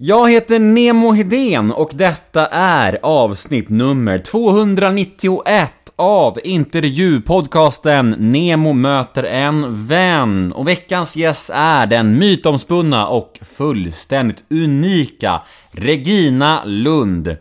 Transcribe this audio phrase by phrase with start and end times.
[0.00, 9.86] Jag heter Nemo Hedén och detta är avsnitt nummer 291 av intervjupodcasten Nemo möter en
[9.86, 10.52] vän.
[10.52, 17.36] Och veckans gäst är den mytomspunna och fullständigt unika Regina Lund.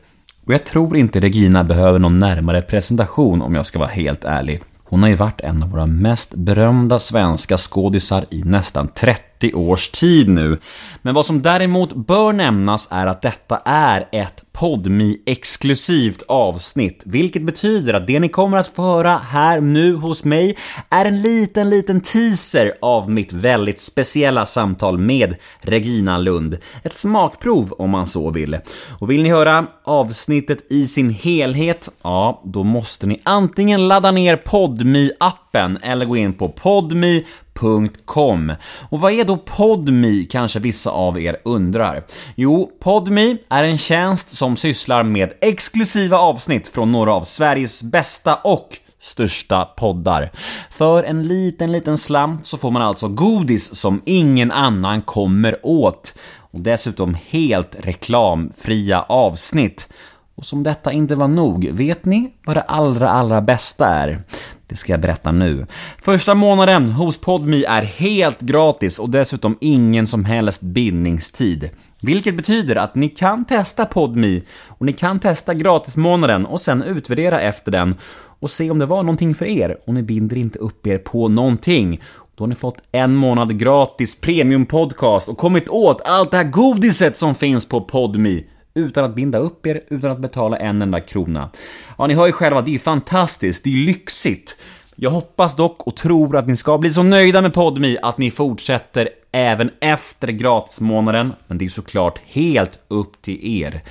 [0.46, 4.62] Och jag tror inte Regina behöver någon närmare presentation om jag ska vara helt ärlig.
[4.84, 9.54] Hon har ju varit en av våra mest berömda svenska skådisar i nästan 30 30
[9.54, 10.58] års tid nu.
[11.02, 17.42] Men vad som däremot bör nämnas är att detta är ett podmi exklusivt avsnitt, vilket
[17.42, 20.58] betyder att det ni kommer att få höra här nu hos mig
[20.90, 26.58] är en liten, liten teaser av mitt väldigt speciella samtal med Regina Lund.
[26.84, 28.58] Ett smakprov om man så vill.
[29.00, 34.36] Och vill ni höra avsnittet i sin helhet, ja, då måste ni antingen ladda ner
[34.36, 37.26] podmi appen eller gå in på podmi
[37.58, 38.54] podmi.com.
[38.90, 42.04] Och vad är då Podmi, kanske vissa av er undrar?
[42.36, 48.36] Jo, Podmi är en tjänst som sysslar med exklusiva avsnitt från några av Sveriges bästa
[48.36, 48.68] och
[49.02, 50.32] största poddar.
[50.72, 56.18] För en liten, liten slant så får man alltså godis som ingen annan kommer åt.
[56.52, 59.90] Och dessutom helt reklamfria avsnitt.
[60.38, 64.20] Och som detta inte var nog, vet ni vad det allra, allra bästa är?
[64.68, 65.66] Det ska jag berätta nu.
[66.02, 71.70] Första månaden hos Podmi är helt gratis och dessutom ingen som helst bindningstid.
[72.02, 77.42] Vilket betyder att ni kan testa Podmi och ni kan testa gratismånaden och sen utvärdera
[77.42, 77.96] efter den
[78.40, 81.28] och se om det var någonting för er och ni binder inte upp er på
[81.28, 82.02] någonting.
[82.36, 87.18] Då har ni fått en månad gratis premiumpodcast och kommit åt allt det här godiset
[87.18, 88.46] som finns på Podmi
[88.78, 91.50] utan att binda upp er, utan att betala en enda krona.
[91.98, 94.58] Ja, ni hör ju själva, det är ju fantastiskt, det är ju lyxigt.
[94.96, 98.32] Jag hoppas dock och tror att ni ska bli så nöjda med Podmi att ni
[98.32, 103.84] fortsätter även efter gratismånaden, men det är såklart helt upp till er.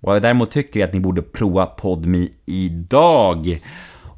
[0.00, 3.60] Vad jag däremot tycker är att ni borde prova Podmi idag.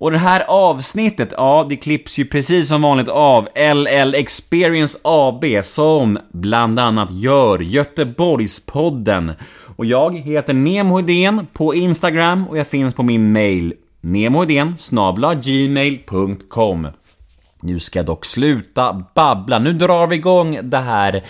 [0.02, 5.44] Och det här avsnittet, ja, det klipps ju precis som vanligt av LL Experience AB
[5.62, 9.32] som bland annat gör Göteborgspodden.
[9.76, 14.76] Och jag heter Nemo Hedén på Instagram och jag finns på min mail nemohedén
[15.42, 16.88] gmail.com
[17.60, 21.22] Nu ska jag dock sluta babbla, nu drar vi igång det här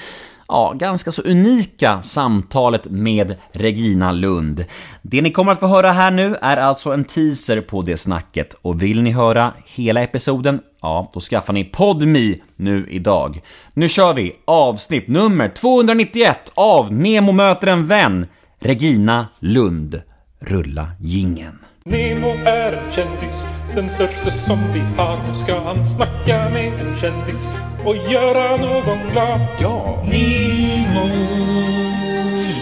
[0.53, 4.65] ja, ganska så unika samtalet med Regina Lund.
[5.03, 8.55] Det ni kommer att få höra här nu är alltså en teaser på det snacket
[8.63, 13.41] och vill ni höra hela episoden, ja, då skaffar ni PodMe nu idag.
[13.75, 18.27] Nu kör vi avsnitt nummer 291 av Nemo möter en vän,
[18.61, 20.03] Regina Lund.
[20.41, 21.59] Rulla gingen.
[21.85, 25.19] Nemo är en kändis, den största som vi har.
[25.29, 27.49] Nu ska han snacka med en kändis
[27.85, 29.41] och göra någon glad.
[29.61, 30.03] Ja!
[30.05, 31.09] Nemo,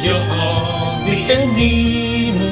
[0.04, 2.50] ja det är Nemo.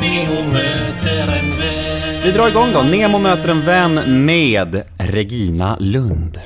[0.00, 2.22] Nemo möter en vän.
[2.24, 2.82] Vi drar igång då.
[2.82, 6.38] Nemo möter en vän med Regina Lund.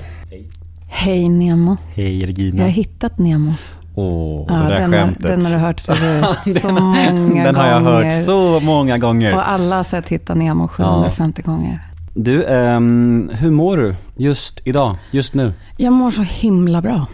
[0.89, 1.77] Hej Nemo.
[1.95, 2.57] Hej Regina.
[2.59, 3.55] Jag har hittat Nemo.
[4.01, 5.23] Åh, Ja, det där den, har, skämtet.
[5.23, 6.61] den har du hört förut.
[6.63, 7.13] så många
[7.45, 8.05] Den har jag gånger.
[8.15, 9.35] hört så många gånger.
[9.35, 11.85] Och alla har sett Hitta Nemo 750 gånger.
[12.15, 15.53] Du, ehm, hur mår du just idag, just nu?
[15.77, 17.07] Jag mår så himla bra.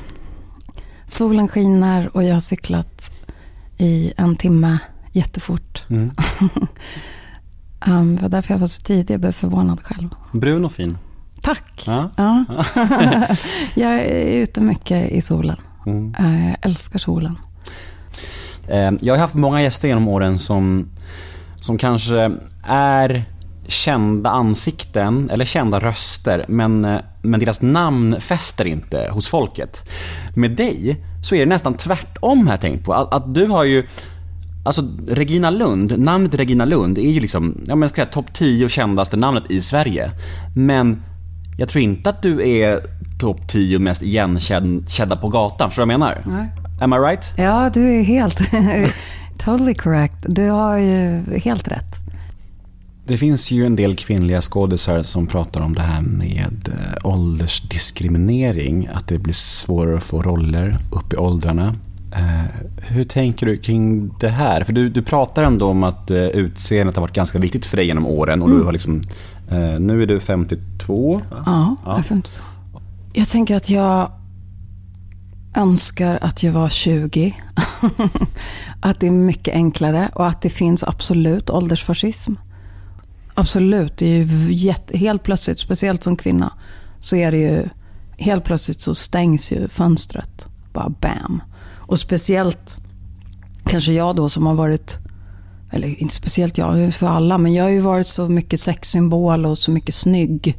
[1.07, 3.11] Solen skiner och jag har cyklat
[3.79, 4.79] i en timme
[5.13, 5.85] jättefort.
[5.91, 6.11] Mm.
[7.87, 9.15] um, det var därför jag var så tidig.
[9.15, 10.09] Jag blev förvånad själv.
[10.33, 10.99] Brun och fin.
[11.43, 11.85] Tack.
[11.87, 12.11] Ja.
[12.17, 12.45] Ja.
[13.75, 15.57] jag är ute mycket i solen.
[15.87, 16.15] Mm.
[16.19, 17.39] Eh, Jag älskar solen.
[18.69, 20.89] Ehm, Jag har haft många gäster genom åren som,
[21.61, 22.31] som kanske
[22.69, 23.25] är
[23.67, 29.91] kända ansikten, eller kända röster, men, eh, men deras namn fäster inte hos folket.
[30.37, 32.95] Med dig så är det nästan tvärtom jag tänkt på.
[32.95, 33.87] Att, att du har ju
[34.67, 38.33] Alltså Regina Lund, namnet Regina Lund är ju liksom, ja men jag ska säga topp
[38.35, 40.11] 10 kändaste namnet i Sverige.
[40.57, 41.03] Men
[41.59, 42.81] jag tror inte att du är
[43.21, 46.23] topp 10 mest igenkända på gatan, förstår du vad jag menar?
[46.27, 46.49] Nej.
[46.81, 47.33] Am I right?
[47.37, 48.39] Ja, du är helt...
[49.39, 50.17] totally correct.
[50.21, 51.95] Du har ju helt rätt.
[53.07, 58.89] Det finns ju en del kvinnliga skådisar som pratar om det här med eh, åldersdiskriminering,
[58.93, 61.75] att det blir svårare att få roller upp i åldrarna.
[62.15, 62.45] Eh,
[62.77, 64.65] hur tänker du kring det här?
[64.65, 67.87] För du, du pratar ändå om att eh, utseendet har varit ganska viktigt för dig
[67.87, 69.03] genom åren och du har liksom,
[69.51, 71.15] eh, nu är du 52.
[71.31, 71.43] va?
[71.47, 71.91] Ja, Ja.
[71.91, 72.41] jag är 52.
[73.13, 74.11] Jag tänker att jag
[75.57, 77.35] önskar att jag var 20.
[78.81, 82.35] att det är mycket enklare och att det finns absolut åldersfascism.
[83.35, 86.53] Absolut, det är ju jätte, helt plötsligt, speciellt som kvinna,
[87.01, 87.69] så är det ju
[88.19, 90.47] helt plötsligt så stängs ju fönstret.
[90.73, 91.43] Bara bam.
[91.87, 92.81] Och speciellt
[93.65, 94.99] kanske jag då som har varit,
[95.71, 99.59] eller inte speciellt jag, för alla, men jag har ju varit så mycket sexsymbol och
[99.59, 100.59] så mycket snygg.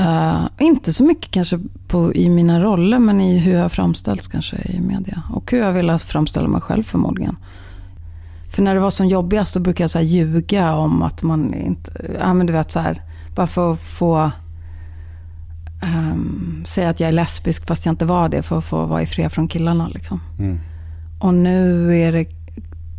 [0.00, 4.56] Uh, inte så mycket kanske på, i mina roller, men i hur jag framställts kanske
[4.56, 5.22] i media.
[5.32, 7.36] Och hur jag vill framställa mig själv förmodligen.
[8.50, 11.54] För när det var som jobbigast då brukade jag så här ljuga om att man
[11.54, 13.02] inte, ja men du vet så här,
[13.34, 14.30] bara för att få
[15.82, 19.02] um, säga att jag är lesbisk fast jag inte var det för att få vara
[19.02, 19.88] i fred från killarna.
[19.88, 20.20] Liksom.
[20.38, 20.60] Mm.
[21.20, 22.26] Och nu är det,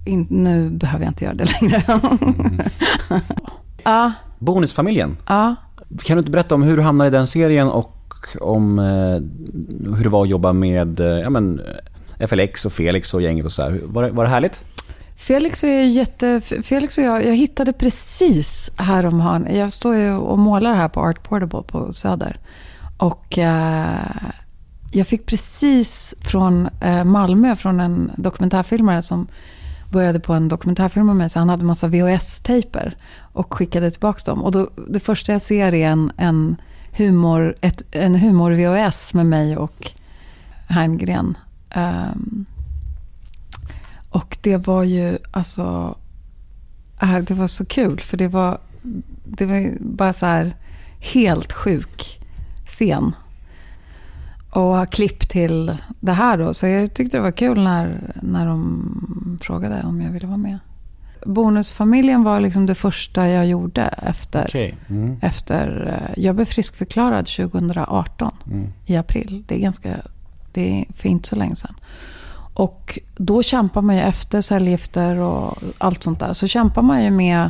[0.05, 1.83] in, nu behöver jag inte göra det längre.
[1.87, 2.61] Mm.
[3.83, 5.17] ja, Bonusfamiljen.
[5.27, 5.55] ja.
[6.03, 7.97] Kan du inte berätta om hur du hamnade i den serien och
[8.39, 11.61] om eh, hur det var att jobba med eh, ja, men,
[12.27, 13.81] FLX och Felix och gänget och så här.
[13.83, 14.63] Var, var det härligt?
[15.15, 16.41] Felix är jätte...
[16.41, 19.47] Felix och jag, jag hittade precis här om hörn.
[19.55, 22.37] Jag står ju och målar här på Art Portable på Söder.
[23.01, 24.31] Och eh,
[24.91, 29.27] jag fick precis från eh, Malmö, från en dokumentärfilmare som
[29.91, 32.95] började på en dokumentärfilm med mig, så han hade massa VHS-tejper
[33.33, 34.43] och skickade tillbaka dem.
[34.43, 36.55] Och då, det första jag ser är en, en
[36.91, 39.91] humor, ett, en humor-VHS med mig och
[40.67, 41.37] Herngren.
[41.75, 42.45] Um,
[44.09, 45.95] och det var ju alltså...
[47.01, 48.57] Äh, det var så kul för det var,
[49.23, 50.55] det var bara så här
[50.99, 52.20] helt sjuk
[52.71, 53.15] scen.
[54.49, 56.53] Och ha klipp till det här då.
[56.53, 60.57] Så jag tyckte det var kul när, när de frågade om jag ville vara med.
[61.25, 64.75] Bonusfamiljen var liksom det första jag gjorde efter, Okej.
[64.89, 65.17] Mm.
[65.21, 68.67] efter eh, jag blev friskförklarad 2018 Mm.
[68.85, 69.43] i april.
[69.47, 69.89] Det är ganska,
[70.53, 71.75] det är för inte så länge sedan.
[72.53, 76.33] Och då kämpar man ju efter cellgifter och allt sånt där.
[76.33, 77.49] Så kämpar man ju med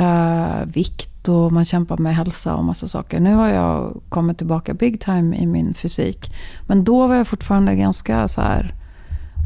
[0.00, 3.20] uh, vikt och man kämpar med hälsa och massa saker.
[3.20, 6.34] Nu har jag kommit tillbaka big time i min fysik.
[6.66, 8.74] Men då var jag fortfarande ganska så här...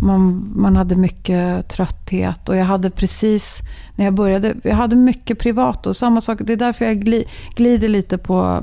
[0.03, 3.63] Man, man hade mycket trötthet och jag hade precis
[3.97, 6.39] när jag började, jag hade mycket privat och samma sak.
[6.41, 8.63] Det är därför jag gli, glider lite på,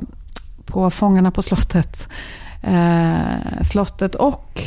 [0.65, 2.09] på Fångarna på slottet.
[2.61, 4.61] Eh, slottet och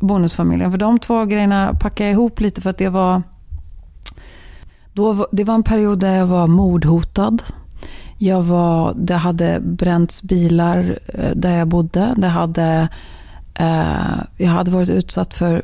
[0.00, 0.70] Bonusfamiljen.
[0.70, 3.22] För de två grejerna packade jag ihop lite för att det var...
[4.98, 7.42] Då, det var en period där jag var mordhotad.
[8.16, 12.14] Jag var, det hade bränts bilar eh, där jag bodde.
[12.16, 12.88] Det hade,
[13.54, 15.62] eh, jag hade varit utsatt för,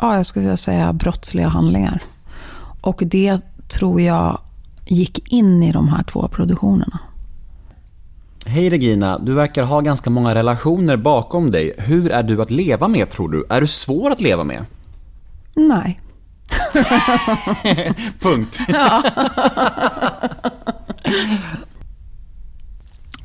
[0.00, 2.02] ja, jag skulle vilja säga brottsliga handlingar.
[2.80, 4.40] Och det tror jag
[4.86, 6.98] gick in i de här två produktionerna.
[8.46, 11.74] Hej Regina, du verkar ha ganska många relationer bakom dig.
[11.78, 13.44] Hur är du att leva med tror du?
[13.48, 14.64] Är du svår att leva med?
[15.56, 15.98] Nej.
[18.20, 18.58] Punkt.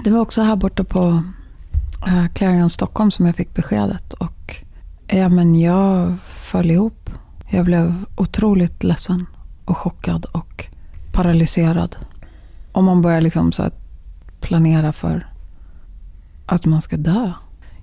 [0.04, 1.22] Det var också här borta på
[2.08, 4.14] eh, Clarion Stockholm som jag fick beskedet.
[4.14, 4.56] Och
[5.08, 7.10] ja, men jag föll ihop.
[7.50, 9.26] Jag blev otroligt ledsen
[9.66, 10.66] och chockad och
[11.14, 11.96] paralyserad.
[12.72, 13.70] Och man börjar liksom så
[14.42, 15.28] planera för
[16.46, 17.32] att man ska dö.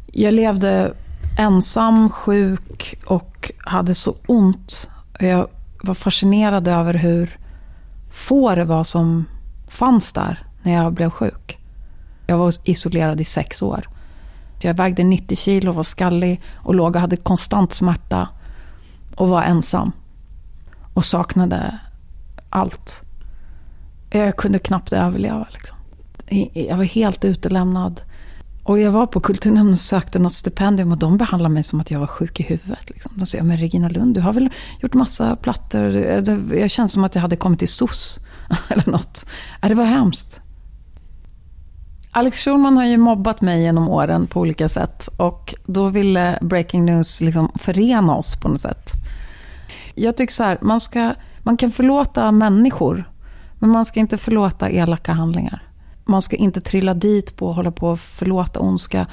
[0.06, 0.94] Jag levde
[1.38, 4.88] ensam, sjuk och hade så ont.
[5.18, 5.48] Jag
[5.82, 7.38] var fascinerad över hur
[8.10, 9.24] få det var som
[9.68, 11.58] fanns där när jag blev sjuk.
[12.26, 13.88] Jag var isolerad i sex år.
[14.62, 18.28] Jag vägde 90 kilo, var skallig och låg och hade konstant smärta
[19.16, 19.92] och var ensam.
[20.94, 21.78] Och saknade
[22.50, 23.02] allt.
[24.10, 25.46] Jag kunde knappt överleva.
[25.52, 25.76] Liksom.
[26.52, 28.00] Jag var helt utelämnad.
[28.64, 31.90] Och jag var på Kulturnämnden och sökte något stipendium och de behandlade mig som att
[31.90, 32.90] jag var sjuk i huvudet.
[32.90, 33.12] Liksom.
[33.14, 35.84] De sa, men Regina Lund, du har väl gjort massa plattor?
[36.54, 38.20] Jag kände som att jag hade kommit till SOS
[38.68, 39.26] eller något.
[39.62, 40.40] Ja, Det var hemskt.
[42.10, 46.84] Alex Schulman har ju mobbat mig genom åren på olika sätt och då ville Breaking
[46.84, 48.92] News liksom förena oss på något sätt.
[49.94, 53.10] Jag tycker så här, man, ska, man kan förlåta människor,
[53.58, 55.62] men man ska inte förlåta elaka handlingar.
[56.04, 59.06] Man ska inte trilla dit på att hålla på och förlåta ondska.